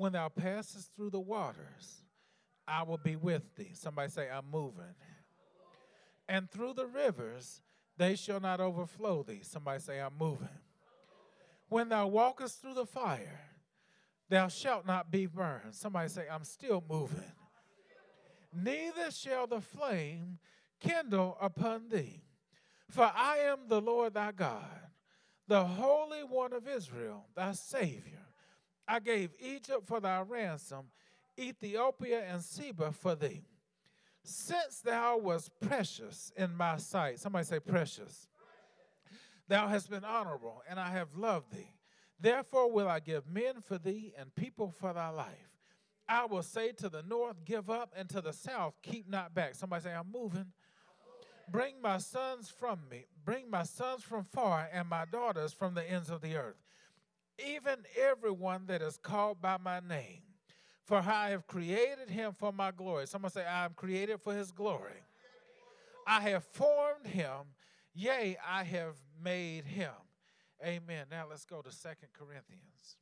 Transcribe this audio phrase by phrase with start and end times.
[0.00, 2.04] When thou passest through the waters,
[2.66, 3.72] I will be with thee.
[3.74, 4.94] Somebody say, I'm moving.
[6.26, 7.60] And through the rivers,
[7.98, 9.40] they shall not overflow thee.
[9.42, 10.48] Somebody say, I'm moving.
[11.68, 13.42] When thou walkest through the fire,
[14.30, 15.74] thou shalt not be burned.
[15.74, 17.32] Somebody say, I'm still moving.
[18.54, 20.38] Neither shall the flame
[20.80, 22.22] kindle upon thee.
[22.88, 24.64] For I am the Lord thy God,
[25.46, 28.20] the Holy One of Israel, thy Savior.
[28.86, 30.86] I gave Egypt for thy ransom,
[31.38, 33.42] Ethiopia and Seba for thee.
[34.22, 38.28] Since thou wast precious in my sight, somebody say precious.
[39.48, 41.72] Thou hast been honorable, and I have loved thee.
[42.20, 45.50] Therefore will I give men for thee and people for thy life.
[46.08, 49.54] I will say to the north, Give up, and to the south, Keep not back.
[49.54, 50.46] Somebody say, I'm moving.
[51.50, 53.06] Bring my sons from me.
[53.24, 56.56] Bring my sons from far, and my daughters from the ends of the earth.
[57.46, 60.22] Even everyone that is called by my name.
[60.84, 63.06] For I have created him for my glory.
[63.06, 65.04] Someone say, I am created for his glory.
[66.06, 67.54] I have formed him.
[67.94, 69.92] Yea, I have made him.
[70.64, 71.06] Amen.
[71.10, 72.96] Now let's go to Second Corinthians.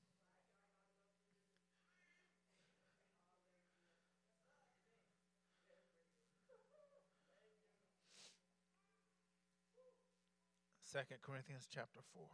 [10.82, 12.24] Second Corinthians chapter 4.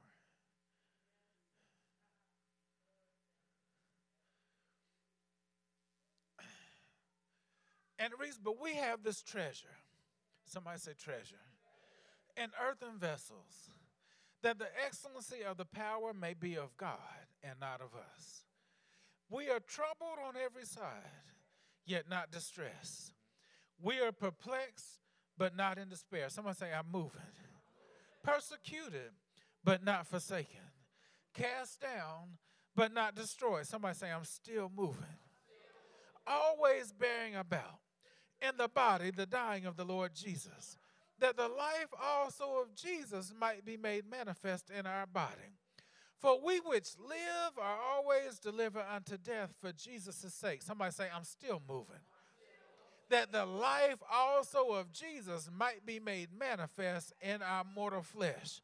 [8.05, 9.78] And the reason, but we have this treasure.
[10.44, 11.41] Somebody say treasure.
[12.36, 13.70] In earthen vessels
[14.42, 16.98] that the excellency of the power may be of God
[17.42, 18.44] and not of us.
[19.31, 20.82] We are troubled on every side,
[21.87, 23.15] yet not distressed.
[23.81, 25.00] We are perplexed,
[25.38, 26.28] but not in despair.
[26.28, 27.22] Someone say, I'm moving.
[28.22, 29.12] Persecuted,
[29.65, 30.60] but not forsaken.
[31.32, 32.36] Cast down,
[32.76, 33.66] but not destroyed.
[33.66, 35.04] Somebody say, I'm still moving.
[36.26, 37.78] Always bearing about
[38.49, 40.77] in the body the dying of the Lord Jesus
[41.21, 45.55] that the life also of Jesus might be made manifest in our body.
[46.19, 50.62] For we which live are always delivered unto death for Jesus' sake.
[50.62, 52.00] Somebody say, I'm still moving.
[53.10, 58.60] That the life also of Jesus might be made manifest in our mortal flesh.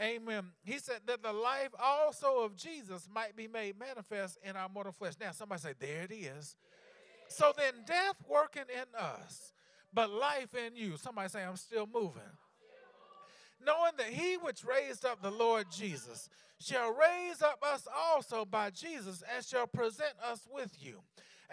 [0.00, 0.46] Amen.
[0.64, 4.92] He said that the life also of Jesus might be made manifest in our mortal
[4.92, 5.14] flesh.
[5.20, 6.56] Now, somebody say, There it is.
[7.36, 9.52] So then, death working in us
[9.94, 10.96] but life in you.
[10.96, 12.22] Somebody say, I'm still moving.
[13.64, 16.28] Knowing that he which raised up the Lord Jesus
[16.58, 21.00] shall raise up us also by Jesus and shall present us with you.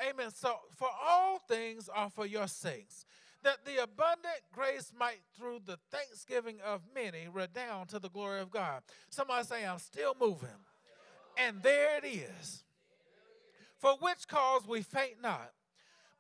[0.10, 0.32] Amen.
[0.34, 3.06] So, for all things are for your sakes,
[3.44, 8.52] that the abundant grace might, through the thanksgiving of many, redound to the glory of
[8.52, 8.82] God.
[9.10, 10.50] Somebody say, I'm still moving.
[11.38, 12.64] And there it is.
[13.80, 15.52] For which cause we faint not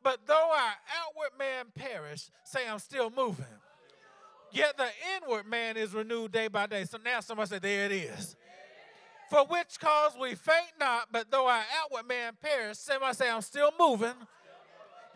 [0.04, 3.46] but though our outward man perish, say I'm still moving.
[4.52, 6.84] Yet the inward man is renewed day by day.
[6.84, 8.36] So now somebody say, There it is.
[9.30, 13.42] For which cause we faint not, but though our outward man perish, somebody say, I'm
[13.42, 14.14] still moving.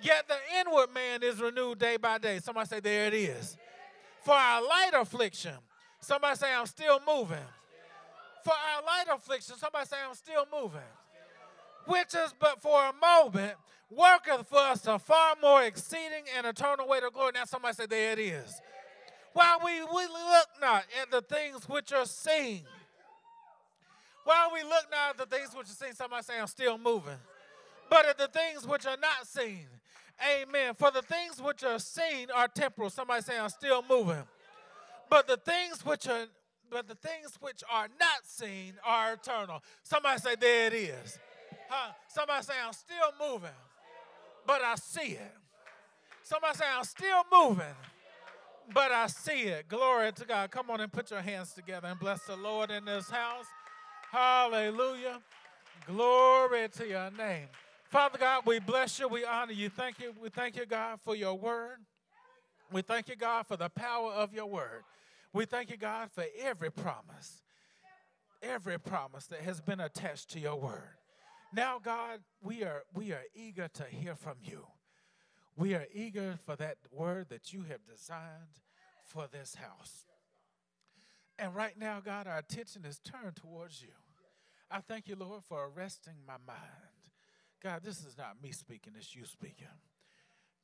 [0.01, 2.39] Yet the inward man is renewed day by day.
[2.39, 3.57] Somebody say, There it is.
[4.23, 5.55] For our light affliction,
[5.99, 7.37] somebody say, I'm still moving.
[8.43, 10.79] For our light affliction, somebody say, I'm still moving.
[11.87, 13.55] Which is but for a moment,
[13.89, 17.31] worketh for us a far more exceeding and eternal weight of glory.
[17.33, 18.61] Now somebody say, there it is.
[19.33, 22.63] While we, we look not at the things which are seen.
[24.23, 27.17] While we look not at the things which are seen, somebody say, I'm still moving.
[27.89, 29.67] But at the things which are not seen.
[30.25, 30.73] Amen.
[30.75, 32.89] For the things which are seen are temporal.
[32.89, 34.23] Somebody say, I'm still moving.
[35.09, 36.25] But the things which are
[36.71, 39.61] but the things which are not seen are eternal.
[39.83, 41.19] Somebody say, there it is.
[41.69, 41.93] Huh?
[42.07, 43.49] Somebody say, I'm still moving
[44.45, 45.33] but I see it.
[46.23, 47.75] Somebody say, I'm still moving,
[48.73, 49.67] but I see it.
[49.67, 50.51] Glory to God.
[50.51, 53.45] Come on and put your hands together and bless the Lord in this house.
[54.11, 55.19] Hallelujah.
[55.85, 57.47] Glory to your name.
[57.91, 59.07] Father God, we bless you.
[59.07, 59.69] We honor you.
[59.69, 60.13] Thank you.
[60.21, 61.77] We thank you, God, for your word.
[62.71, 64.83] We thank you, God, for the power of your word.
[65.31, 67.43] We thank you, God, for every promise,
[68.41, 70.95] every promise that has been attached to your word.
[71.53, 74.65] Now, God, we are, we are eager to hear from you.
[75.55, 78.59] We are eager for that word that you have designed
[79.05, 80.05] for this house.
[81.39, 83.93] And right now, God, our attention is turned towards you.
[84.69, 86.59] I thank you, Lord, for arresting my mind.
[87.61, 89.67] God, this is not me speaking, it's you speaking.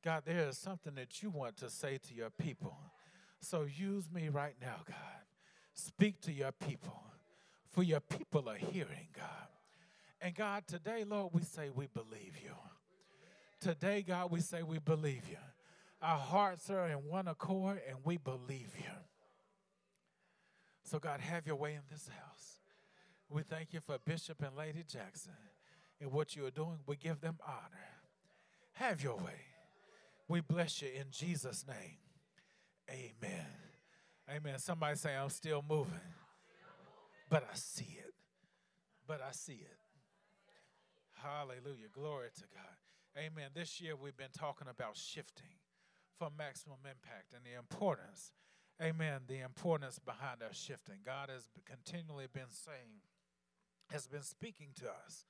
[0.03, 2.77] God, there is something that you want to say to your people.
[3.39, 4.97] So use me right now, God.
[5.73, 7.03] Speak to your people,
[7.69, 9.47] for your people are hearing, God.
[10.21, 12.53] And God, today, Lord, we say we believe you.
[13.59, 15.37] Today, God, we say we believe you.
[16.01, 18.91] Our hearts are in one accord and we believe you.
[20.83, 22.59] So, God, have your way in this house.
[23.29, 25.33] We thank you for Bishop and Lady Jackson
[25.99, 26.79] and what you are doing.
[26.85, 27.87] We give them honor.
[28.73, 29.45] Have your way.
[30.27, 31.97] We bless you in Jesus' name.
[32.89, 33.45] Amen.
[34.29, 34.59] Amen.
[34.59, 35.93] Somebody say, I'm still moving,
[37.29, 38.13] but I see it.
[39.07, 39.80] But I see it.
[41.21, 41.87] Hallelujah.
[41.93, 42.75] Glory to God.
[43.15, 43.51] Amen.
[43.53, 45.61] This year we've been talking about shifting
[46.17, 48.31] for maximum impact and the importance,
[48.81, 50.95] amen, the importance behind our shifting.
[51.05, 53.05] God has continually been saying,
[53.91, 55.25] has been speaking to us,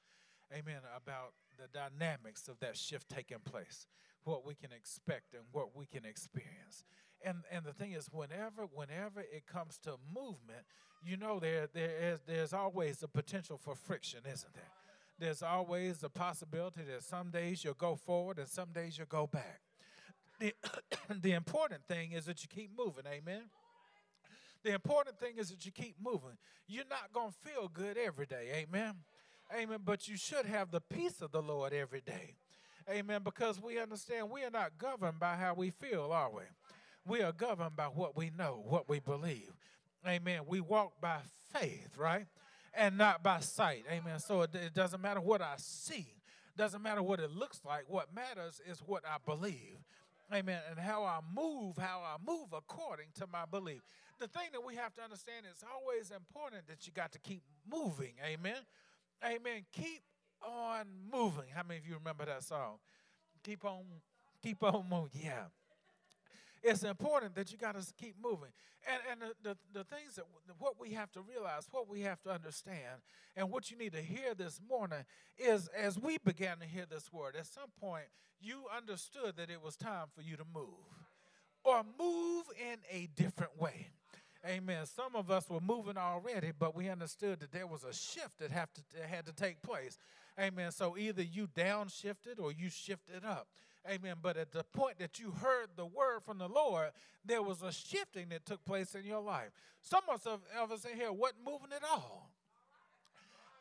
[0.53, 3.85] amen, about the dynamics of that shift taking place,
[4.23, 6.85] what we can expect and what we can experience.
[7.25, 10.65] And and the thing is, whenever whenever it comes to movement,
[11.03, 14.71] you know there there is there's always a potential for friction, isn't there?
[15.21, 19.27] There's always a possibility that some days you'll go forward and some days you'll go
[19.27, 19.61] back.
[20.39, 20.51] The,
[21.21, 23.43] the important thing is that you keep moving, amen.
[24.63, 26.39] The important thing is that you keep moving.
[26.67, 28.95] You're not going to feel good every day, amen.
[29.55, 29.81] Amen.
[29.85, 32.33] But you should have the peace of the Lord every day.
[32.89, 33.21] Amen.
[33.23, 36.41] Because we understand we are not governed by how we feel, are we?
[37.05, 39.51] We are governed by what we know, what we believe.
[40.07, 40.41] Amen.
[40.47, 41.17] We walk by
[41.53, 42.25] faith, right?
[42.73, 43.83] And not by sight.
[43.91, 44.19] Amen.
[44.19, 46.07] So it, it doesn't matter what I see,
[46.57, 47.83] doesn't matter what it looks like.
[47.87, 49.77] What matters is what I believe.
[50.33, 50.59] Amen.
[50.69, 53.81] And how I move, how I move according to my belief.
[54.19, 57.43] The thing that we have to understand is always important that you got to keep
[57.69, 58.13] moving.
[58.25, 58.55] Amen.
[59.25, 59.65] Amen.
[59.73, 60.01] Keep
[60.41, 61.49] on moving.
[61.53, 62.77] How many of you remember that song?
[63.43, 63.83] Keep on,
[64.41, 65.21] keep on moving.
[65.25, 65.45] Yeah.
[66.63, 68.49] It's important that you got to keep moving.
[68.87, 70.25] And, and the, the, the things that
[70.59, 73.01] what we have to realize, what we have to understand,
[73.35, 75.05] and what you need to hear this morning
[75.37, 78.05] is as we began to hear this word, at some point
[78.39, 80.67] you understood that it was time for you to move
[81.63, 83.87] or move in a different way.
[84.45, 84.87] Amen.
[84.87, 88.49] Some of us were moving already, but we understood that there was a shift that,
[88.49, 89.99] have to, had to take place.
[90.39, 90.71] Amen.
[90.71, 93.47] So either you downshifted or you shifted up.
[93.89, 94.15] Amen.
[94.21, 96.91] But at the point that you heard the word from the Lord,
[97.25, 99.49] there was a shifting that took place in your life.
[99.81, 102.29] Some of us in here wasn't moving at all.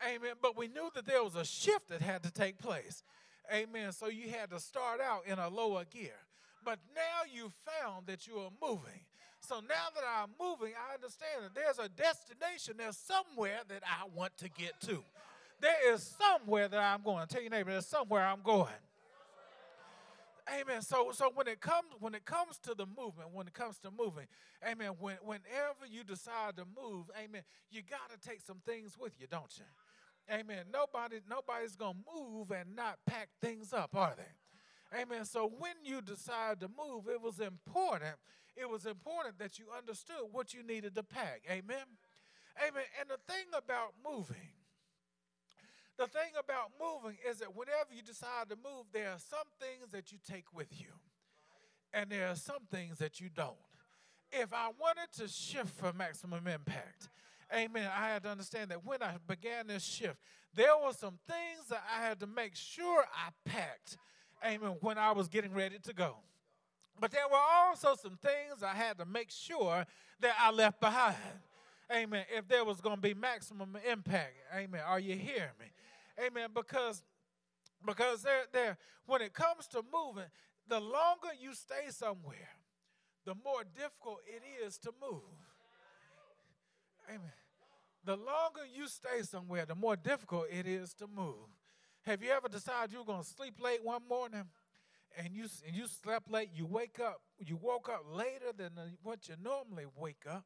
[0.06, 0.32] Amen.
[0.40, 3.02] But we knew that there was a shift that had to take place.
[3.52, 3.92] Amen.
[3.92, 6.16] So you had to start out in a lower gear.
[6.64, 9.00] But now you found that you are moving.
[9.40, 14.06] So now that I'm moving, I understand that there's a destination, there's somewhere that I
[14.14, 15.02] want to get to.
[15.60, 17.26] There is somewhere that I'm going.
[17.26, 18.68] Tell your neighbor, there's somewhere I'm going.
[20.48, 20.82] Amen.
[20.82, 23.90] So so when it comes when it comes to the movement, when it comes to
[23.90, 24.26] moving,
[24.66, 29.12] amen, when whenever you decide to move, amen, you got to take some things with
[29.18, 29.64] you, don't you?
[30.32, 30.66] Amen.
[30.72, 35.00] Nobody nobody's to move and not pack things up, are they?
[35.00, 35.24] Amen.
[35.24, 38.16] So when you decide to move, it was important.
[38.56, 41.42] It was important that you understood what you needed to pack.
[41.48, 41.86] Amen.
[42.58, 42.84] Amen.
[43.00, 44.36] And the thing about moving
[45.98, 49.92] the thing about moving is that whenever you decide to move, there are some things
[49.92, 50.88] that you take with you,
[51.92, 53.56] and there are some things that you don't.
[54.32, 57.08] If I wanted to shift for maximum impact,
[57.54, 60.16] amen, I had to understand that when I began this shift,
[60.54, 63.98] there were some things that I had to make sure I packed,
[64.44, 66.16] amen, when I was getting ready to go.
[66.98, 69.86] But there were also some things I had to make sure
[70.20, 71.16] that I left behind.
[71.92, 72.24] Amen.
[72.36, 74.34] If there was going to be maximum impact.
[74.54, 74.80] Amen.
[74.86, 75.66] Are you hearing me?
[76.24, 76.50] Amen.
[76.54, 77.02] Because
[77.84, 80.28] because there, there, when it comes to moving,
[80.68, 82.50] the longer you stay somewhere,
[83.24, 85.22] the more difficult it is to move.
[87.08, 87.32] Amen.
[88.04, 91.48] The longer you stay somewhere, the more difficult it is to move.
[92.02, 94.44] Have you ever decided you're going to sleep late one morning
[95.18, 99.28] and you and you slept late, you wake up, you woke up later than what
[99.28, 100.44] you normally wake up,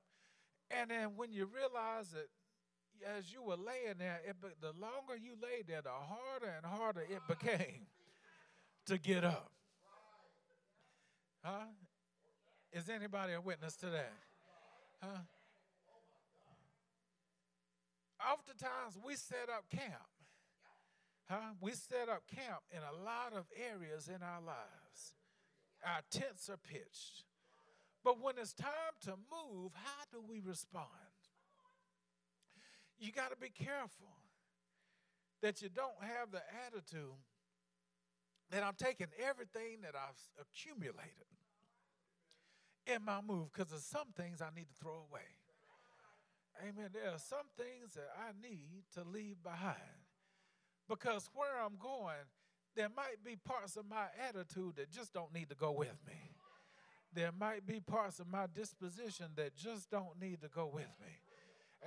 [0.71, 2.29] and then when you realize that
[3.17, 7.03] as you were laying there, it, the longer you lay there, the harder and harder
[7.03, 7.87] it became
[8.87, 9.51] to get up.
[11.43, 11.67] Huh?
[12.73, 14.13] Is anybody a witness to that?
[15.03, 15.21] Huh?
[18.33, 20.09] Oftentimes we set up camp.
[21.29, 21.55] Huh?
[21.61, 25.15] We set up camp in a lot of areas in our lives.
[25.85, 27.25] Our tents are pitched.
[28.05, 30.91] But when it's time to move, how do we respond?
[32.99, 34.09] you got to be careful
[35.43, 37.21] that you don't have the attitude
[38.51, 41.29] that I'm taking everything that I've accumulated
[42.87, 45.29] in my move because there's some things I need to throw away.
[46.63, 46.91] Amen.
[46.93, 49.77] There are some things that I need to leave behind.
[50.89, 52.25] Because where I'm going,
[52.77, 56.37] there might be parts of my attitude that just don't need to go with me.
[57.15, 61.19] There might be parts of my disposition that just don't need to go with me.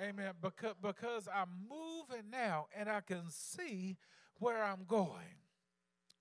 [0.01, 0.33] Amen.
[0.41, 3.97] Because, because I'm moving now and I can see
[4.39, 5.41] where I'm going.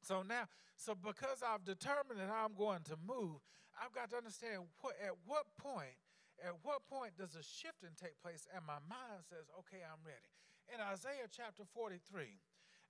[0.02, 3.40] So now, so because I've determined that I'm going to move,
[3.76, 5.96] I've got to understand what, at what point,
[6.44, 10.32] at what point does a shifting take place and my mind says, okay, I'm ready.
[10.72, 12.40] In Isaiah chapter 43,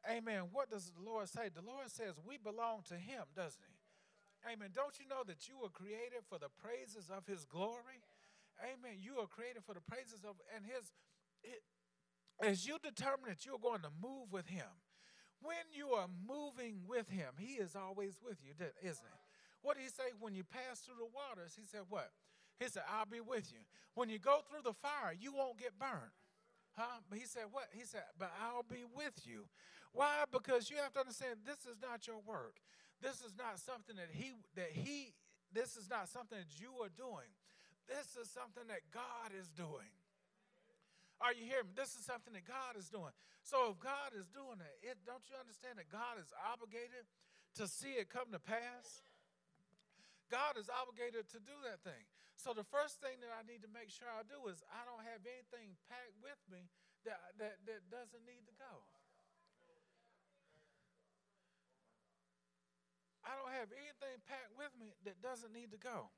[0.08, 1.50] amen, what does the Lord say?
[1.52, 3.75] The Lord says we belong to him, doesn't he?
[4.46, 4.70] Amen.
[4.74, 7.98] Don't you know that you were created for the praises of his glory?
[8.62, 9.02] Amen.
[9.02, 10.94] You are created for the praises of, and his,
[11.42, 11.66] it,
[12.40, 14.70] as you determine that you're going to move with him,
[15.42, 19.20] when you are moving with him, he is always with you, isn't he?
[19.62, 21.58] What did he say when you pass through the waters?
[21.58, 22.10] He said, What?
[22.58, 23.60] He said, I'll be with you.
[23.94, 26.14] When you go through the fire, you won't get burned.
[26.76, 27.00] Huh?
[27.10, 27.68] But he said, What?
[27.72, 29.44] He said, But I'll be with you.
[29.92, 30.24] Why?
[30.30, 32.60] Because you have to understand this is not your work.
[33.02, 35.12] This is not something that he that he
[35.52, 37.28] this is not something that you are doing.
[37.86, 39.92] This is something that God is doing.
[41.22, 41.74] Are you hearing me?
[41.78, 43.14] This is something that God is doing.
[43.46, 47.06] So if God is doing it, it don't you understand that God is obligated
[47.56, 49.06] to see it come to pass?
[50.28, 52.04] God is obligated to do that thing.
[52.36, 55.06] So the first thing that I need to make sure I do is I don't
[55.08, 56.68] have anything packed with me
[57.08, 58.72] that, that, that doesn't need to go.
[63.26, 66.14] I don't have anything packed with me that doesn't need to go.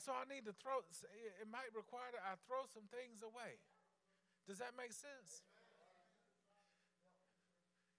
[0.00, 3.60] So I need to throw, it might require that I throw some things away.
[4.48, 5.44] Does that make sense?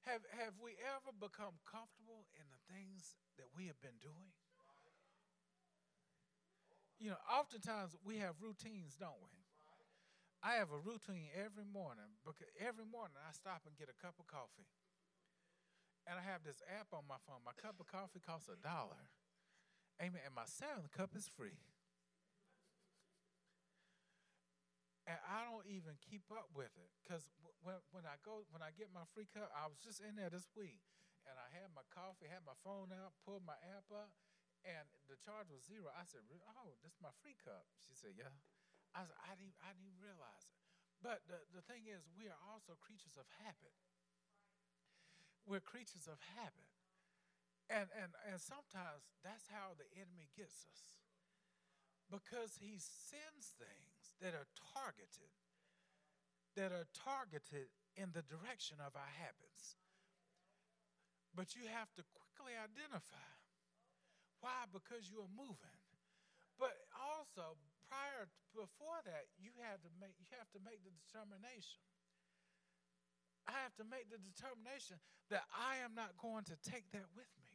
[0.10, 4.34] Have, have we ever become comfortable in the things that we have been doing?
[6.98, 9.38] You know, oftentimes we have routines, don't we?
[10.42, 14.18] I have a routine every morning because every morning I stop and get a cup
[14.18, 14.66] of coffee
[16.10, 17.46] and I have this app on my phone.
[17.46, 19.10] My cup of coffee costs a dollar.
[20.02, 20.22] Amen.
[20.26, 21.62] And my seventh cup is free.
[25.06, 27.26] And I don't even keep up with it because
[27.66, 30.30] when, when I go when I get my free cup, I was just in there
[30.30, 30.80] this week,
[31.26, 34.14] and I had my coffee, had my phone out, pulled my app up,
[34.62, 35.90] and the charge was zero.
[35.90, 38.30] I said, "Oh, this is my free cup." She said, "Yeah."
[38.94, 40.62] I said, "I didn't I didn't realize it."
[41.02, 43.74] But the, the thing is, we are also creatures of habit.
[45.46, 46.72] We're creatures of habit.
[47.72, 50.82] And, and, and sometimes that's how the enemy gets us.
[52.12, 55.32] Because he sends things that are targeted,
[56.60, 59.80] that are targeted in the direction of our habits.
[61.32, 63.32] But you have to quickly identify.
[64.44, 64.68] Why?
[64.68, 65.80] Because you are moving.
[66.60, 67.56] But also,
[67.88, 71.80] prior before that, you have to make you have to make the determination
[73.52, 74.96] I have to make the determination
[75.28, 77.52] that I am not going to take that with me.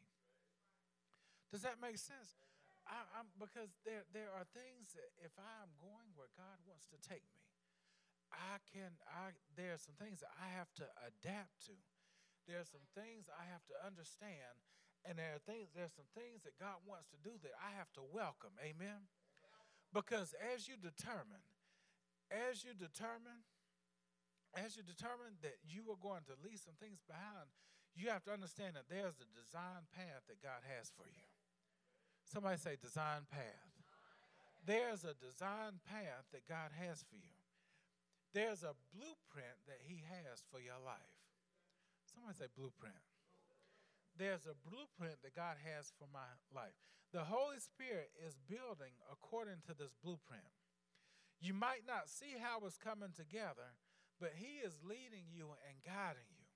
[1.49, 2.37] Does that make sense?
[2.85, 6.99] I, am because there there are things that if I'm going where God wants to
[7.01, 7.43] take me,
[8.31, 11.77] I can I there are some things that I have to adapt to.
[12.47, 14.55] There are some things I have to understand,
[15.03, 17.91] and there are things there's some things that God wants to do that I have
[17.99, 18.55] to welcome.
[18.63, 19.11] Amen.
[19.91, 21.43] Because as you determine,
[22.31, 23.43] as you determine
[24.57, 27.53] as you determine that you are going to leave some things behind,
[27.93, 31.27] you have to understand that there's a design path that God has for you.
[32.29, 33.73] Somebody say, design path.
[34.67, 37.37] There's a design path that God has for you.
[38.35, 41.17] There's a blueprint that He has for your life.
[42.11, 42.99] Somebody say, blueprint.
[44.19, 46.77] There's a blueprint that God has for my life.
[47.15, 50.51] The Holy Spirit is building according to this blueprint.
[51.41, 53.77] You might not see how it's coming together,
[54.21, 56.49] but He is leading you and guiding you.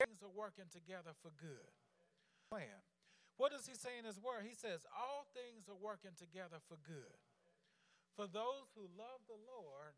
[0.00, 1.72] Things are working together for good.
[2.50, 2.82] Plan.
[3.36, 4.46] What does He say in His Word?
[4.46, 7.16] He says, All things are working together for good.
[8.14, 9.96] For those who love the Lord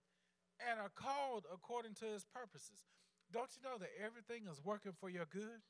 [0.62, 2.86] and are called according to His purposes.
[3.32, 5.64] Don't you know that everything is working for your good?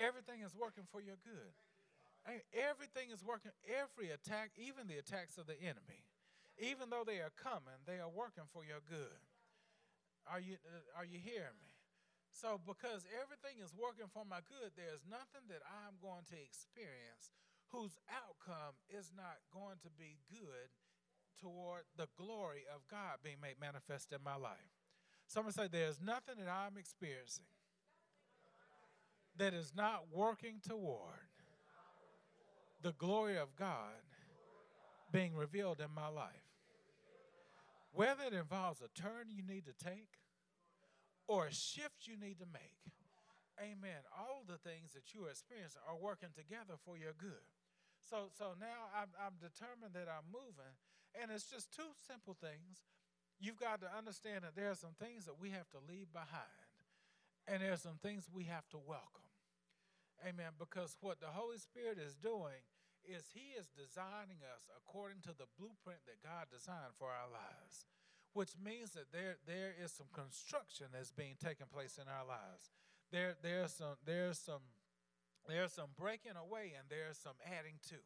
[0.00, 1.52] Everything is working for your good.
[2.52, 6.04] Everything is working, every attack, even the attacks of the enemy,
[6.58, 9.16] even though they are coming, they are working for your good.
[10.30, 11.74] Are you, uh, are you hearing me?
[12.30, 17.34] So, because everything is working for my good, there's nothing that I'm going to experience
[17.74, 20.70] whose outcome is not going to be good
[21.42, 24.70] toward the glory of God being made manifest in my life.
[25.26, 27.50] Someone say, There's nothing that I'm experiencing
[29.36, 31.26] that is not working toward
[32.82, 33.98] the glory of God
[35.12, 36.46] being revealed in my life.
[37.92, 40.19] Whether it involves a turn you need to take
[41.30, 42.82] or a shift you need to make.
[43.62, 44.02] Amen.
[44.10, 47.46] All the things that you are experiencing are working together for your good.
[48.02, 50.74] So, so now I'm, I'm determined that I'm moving,
[51.14, 52.82] and it's just two simple things.
[53.38, 56.66] You've got to understand that there are some things that we have to leave behind,
[57.46, 59.30] and there are some things we have to welcome.
[60.26, 60.58] Amen.
[60.58, 62.58] Because what the Holy Spirit is doing
[63.06, 67.86] is He is designing us according to the blueprint that God designed for our lives,
[68.32, 72.70] which means that there, there is some construction that's being taken place in our lives.
[73.10, 74.62] There, there's some, there's some,
[75.48, 77.98] there's some breaking away and there's some adding to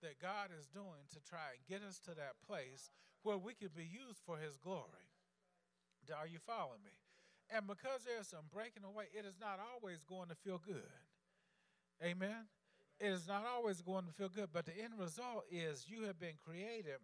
[0.00, 2.90] that God is doing to try and get us to that place
[3.22, 5.06] where we can be used for His glory.
[6.10, 6.96] Are you following me?
[7.54, 10.90] And because there's some breaking away, it is not always going to feel good.
[12.02, 12.48] Amen.
[12.98, 16.18] It is not always going to feel good, but the end result is you have
[16.18, 16.98] been created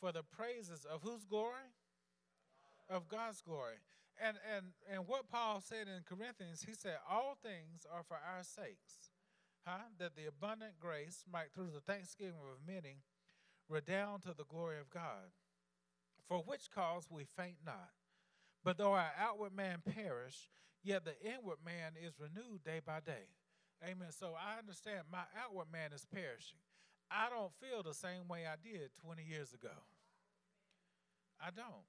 [0.00, 1.72] for the praises of whose glory?
[2.88, 3.80] Of God's glory.
[4.20, 8.42] And, and, and what Paul said in Corinthians, he said, All things are for our
[8.42, 9.12] sakes,
[9.66, 9.92] huh?
[9.98, 13.02] that the abundant grace might, through the thanksgiving of many,
[13.68, 15.30] redound to the glory of God.
[16.28, 17.90] For which cause we faint not.
[18.64, 20.50] But though our outward man perish,
[20.82, 23.32] yet the inward man is renewed day by day.
[23.82, 24.08] Amen.
[24.10, 26.58] So I understand my outward man is perishing.
[27.10, 29.72] I don't feel the same way I did 20 years ago.
[31.40, 31.86] I don't.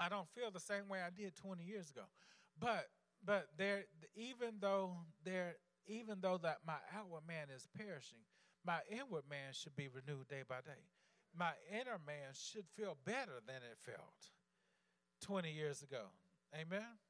[0.00, 2.06] I don't feel the same way I did 20 years ago.
[2.58, 2.88] But
[3.24, 3.84] but there
[4.14, 5.56] even though there
[5.86, 8.22] even though that my outward man is perishing,
[8.64, 10.86] my inward man should be renewed day by day.
[11.36, 14.30] My inner man should feel better than it felt
[15.22, 16.12] 20 years ago.
[16.54, 17.00] Amen.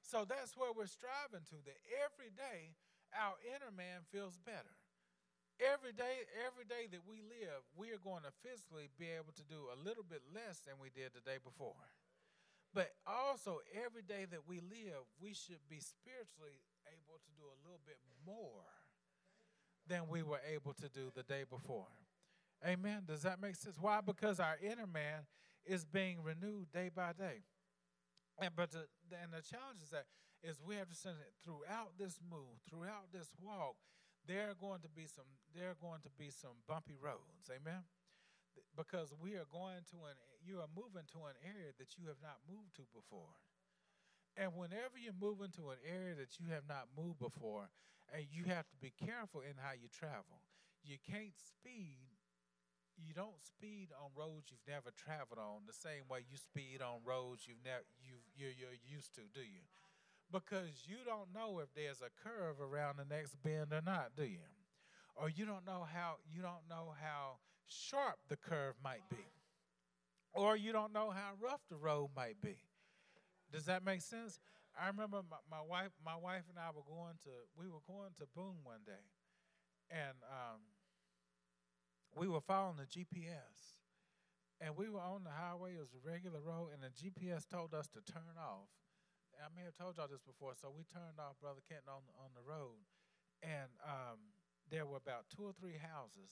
[0.00, 2.74] So that's where we're striving to that every day
[3.12, 4.76] our inner man feels better.
[5.60, 9.46] Every day, every day that we live, we are going to physically be able to
[9.46, 11.78] do a little bit less than we did the day before.
[12.74, 16.56] But also, every day that we live, we should be spiritually
[16.88, 18.64] able to do a little bit more
[19.86, 21.88] than we were able to do the day before.
[22.66, 23.02] Amen.
[23.06, 23.76] Does that make sense?
[23.80, 24.00] Why?
[24.00, 25.26] Because our inner man
[25.66, 27.44] is being renewed day by day.
[28.40, 28.86] And but the,
[29.20, 30.06] and the challenge is that
[30.42, 33.76] is we have to send it throughout this move, throughout this walk,
[34.26, 37.50] there are going to be some there are going to be some bumpy roads.
[37.50, 37.82] Amen
[38.76, 42.18] because we are going to an you are moving to an area that you have
[42.18, 43.36] not moved to before.
[44.34, 47.68] And whenever you move into an area that you have not moved before,
[48.12, 50.44] and you have to be careful in how you travel.
[50.84, 52.12] You can't speed.
[52.98, 57.00] You don't speed on roads you've never traveled on the same way you speed on
[57.08, 59.64] roads you've never you you're, you're used to, do you?
[60.28, 64.24] Because you don't know if there's a curve around the next bend or not, do
[64.24, 64.44] you?
[65.16, 69.24] Or you don't know how you don't know how sharp the curve might be,
[70.32, 72.56] or you don't know how rough the road might be.
[73.52, 74.40] Does that make sense?
[74.72, 78.16] I remember my, my wife, my wife and I were going to, we were going
[78.16, 79.04] to Boone one day,
[79.90, 80.60] and um,
[82.16, 83.76] we were following the GPS,
[84.60, 85.76] and we were on the highway.
[85.76, 88.72] It was a regular road, and the GPS told us to turn off.
[89.36, 92.32] I may have told y'all this before, so we turned off Brother Kenton on on
[92.32, 92.80] the road,
[93.42, 94.32] and um,
[94.70, 96.30] there were about two or three houses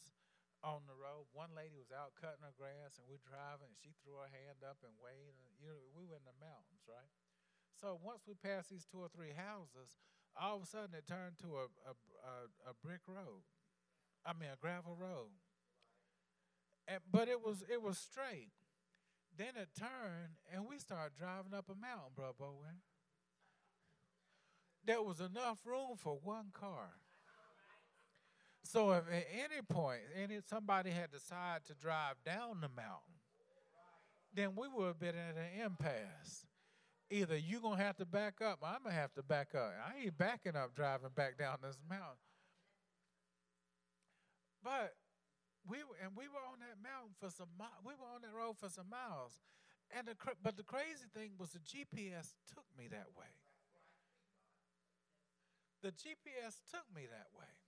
[0.60, 1.28] on the road.
[1.32, 4.60] One lady was out cutting her grass, and we're driving, and she threw her hand
[4.60, 5.40] up and waved.
[5.40, 7.08] And, you know, we were in the mountains, right?
[7.80, 9.96] So once we passed these two or three houses,
[10.36, 12.34] all of a sudden it turned to a, a, a,
[12.70, 13.48] a brick road.
[14.24, 15.32] I mean, a gravel road.
[16.86, 18.52] And, but it was it was straight.
[19.36, 22.84] Then it turned, and we started driving up a mountain, bro, Bowen.
[24.84, 27.00] There was enough room for one car.
[28.64, 33.18] So if at any point any somebody had decided to drive down the mountain,
[34.34, 36.46] then we would have been at an impasse.
[37.10, 39.72] Either you're gonna have to back up, I'm gonna have to back up.
[39.82, 42.22] I ain't backing up driving back down this mountain.
[44.62, 44.94] But
[45.66, 47.48] we were, and we were on that mountain for some
[47.84, 49.40] we were on that road for some miles.
[49.90, 53.34] And the, but the crazy thing was the GPS took me that way.
[55.82, 57.59] The GPS took me that way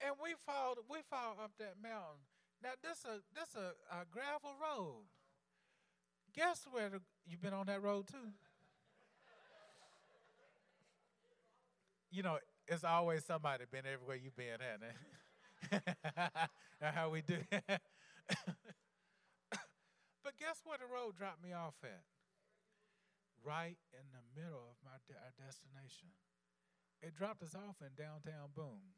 [0.00, 2.24] and we followed we followed up that mountain.
[2.62, 5.06] Now this a this a, a gravel road.
[6.34, 8.32] Guess where the, you've been on that road too?
[12.16, 14.80] you know, it's always somebody been everywhere you've been at.
[16.80, 17.36] how we do.
[17.50, 17.78] but
[20.38, 22.04] guess where the road dropped me off at?
[23.44, 26.08] Right in the middle of my de- our destination.
[27.02, 28.96] It dropped us off in downtown Boone.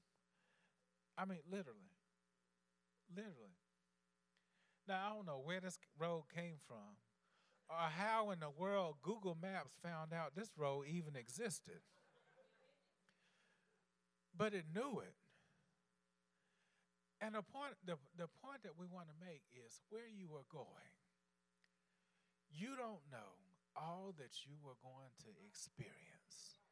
[1.18, 1.92] I mean, literally.
[3.14, 3.59] Literally.
[4.87, 6.96] Now, I don't know where this road came from.
[7.68, 11.81] or how in the world Google Maps found out this road even existed.
[14.37, 15.14] But it knew it.
[17.20, 20.46] And the point, the, the point that we want to make is where you are
[20.52, 20.94] going.
[22.50, 23.37] You don't know
[23.76, 26.62] all that you are going to experience.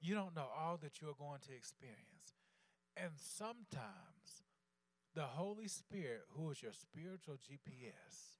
[0.00, 2.34] You don't know all that you are going to experience.
[2.96, 4.44] And sometimes
[5.14, 8.38] the Holy Spirit, who is your spiritual GPS,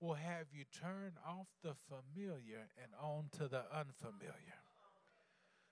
[0.00, 4.60] will have you turn off the familiar and on to the unfamiliar.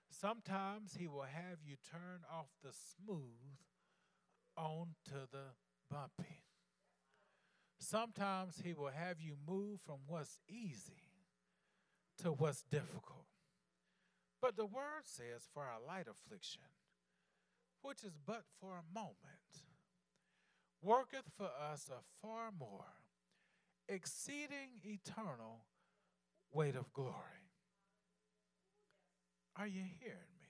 [0.09, 3.59] Sometimes he will have you turn off the smooth
[4.57, 5.53] on to the
[5.91, 6.43] bumpy.
[7.79, 11.03] Sometimes he will have you move from what's easy
[12.23, 13.27] to what's difficult.
[14.41, 16.61] But the word says, for our light affliction,
[17.85, 19.15] which is but for a moment,
[20.81, 22.95] worketh for us a far more
[23.87, 25.65] exceeding eternal
[26.51, 27.13] weight of glory.
[29.55, 30.49] Are you hearing me?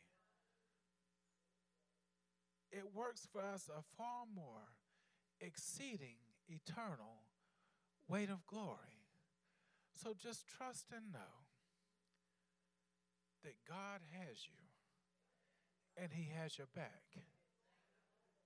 [2.71, 4.71] It works for us a far more
[5.41, 6.17] exceeding
[6.47, 7.23] eternal
[8.07, 9.03] weight of glory.
[9.93, 11.43] So just trust and know
[13.43, 14.65] that God has you
[15.97, 17.03] and He has your back.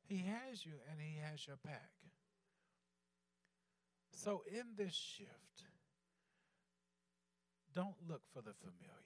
[0.07, 1.91] He has you and He has your back.
[4.11, 5.63] So in this shift,
[7.73, 8.99] don't look for the familiar.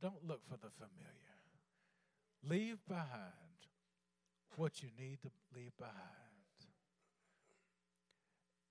[0.00, 1.16] Don't look for the familiar.
[2.44, 3.56] Leave behind
[4.56, 5.94] what you need to leave behind.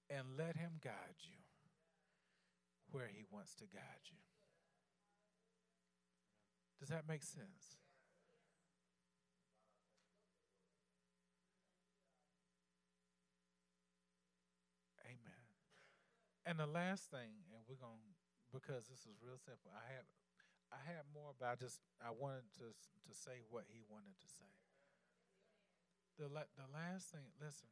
[0.10, 1.42] And let Him guide you
[2.92, 4.35] where He wants to guide you.
[6.80, 7.78] Does that make sense?
[15.06, 15.44] Amen.
[16.46, 18.14] And the last thing, and we're going to
[18.54, 19.72] because this is real simple.
[19.76, 20.08] I have
[20.72, 24.30] I had more, but I just I wanted to to say what he wanted to
[24.30, 24.52] say.
[26.18, 27.68] The la- the last thing, listen.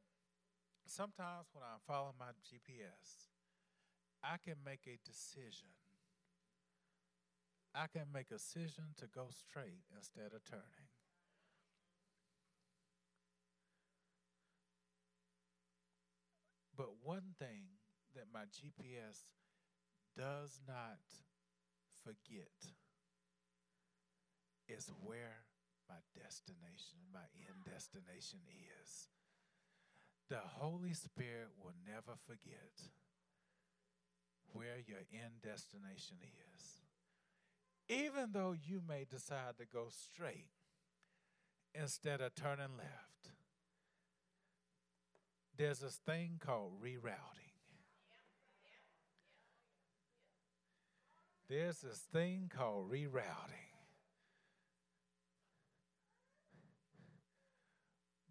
[0.85, 3.31] Sometimes when I follow my GPS,
[4.21, 5.71] I can make a decision.
[7.75, 10.89] I can make a decision to go straight instead of turning.
[16.77, 17.81] But one thing
[18.15, 19.25] that my GPS
[20.17, 21.01] does not
[22.03, 22.53] forget
[24.67, 25.45] is where
[25.89, 28.39] my destination, my end destination
[28.81, 29.07] is.
[30.29, 32.73] The Holy Spirit will never forget
[34.53, 36.82] where your end destination is.
[37.89, 40.49] Even though you may decide to go straight
[41.73, 43.31] instead of turning left,
[45.57, 47.53] there's this thing called rerouting.
[51.49, 53.69] There's this thing called rerouting.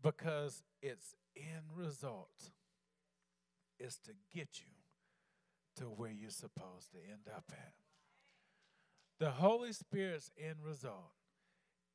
[0.02, 2.50] Because its end result
[3.78, 4.72] is to get you
[5.76, 7.81] to where you're supposed to end up at.
[9.22, 11.14] The Holy Spirit's end result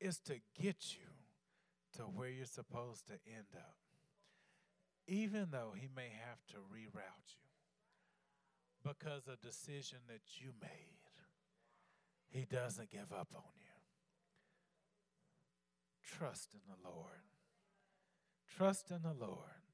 [0.00, 1.10] is to get you
[1.98, 3.76] to where you're supposed to end up,
[5.06, 7.50] even though He may have to reroute you
[8.82, 10.70] because a decision that you made.
[12.30, 13.76] He doesn't give up on you.
[16.02, 17.26] Trust in the Lord.
[18.56, 19.66] Trust in the Lord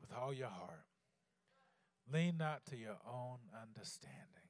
[0.00, 0.86] with all your heart.
[2.12, 4.41] Lean not to your own understanding.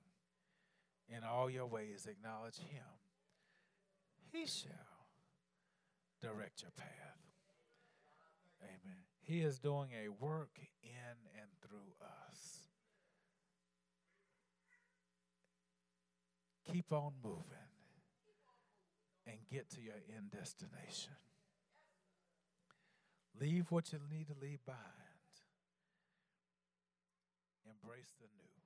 [1.09, 2.85] In all your ways, acknowledge Him.
[4.33, 4.71] He shall
[6.21, 7.13] direct your path.
[8.63, 9.03] Amen.
[9.21, 12.63] He is doing a work in and through us.
[16.71, 17.43] Keep on moving
[19.27, 21.13] and get to your end destination.
[23.41, 24.83] Leave what you need to leave behind.
[27.67, 28.62] Embrace the new.